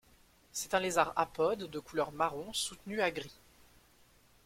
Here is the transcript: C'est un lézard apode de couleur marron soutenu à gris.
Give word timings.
C'est 0.51 0.73
un 0.73 0.79
lézard 0.79 1.13
apode 1.15 1.65
de 1.69 1.77
couleur 1.77 2.11
marron 2.11 2.51
soutenu 2.53 3.01
à 3.01 3.11
gris. 3.11 3.37